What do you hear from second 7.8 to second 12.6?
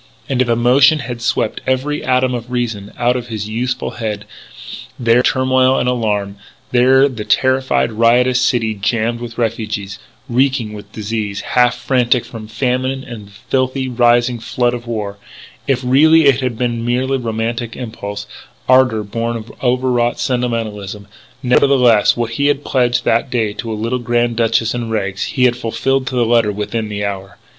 riotous city jammed with refugees, reeking with disease, half frantic from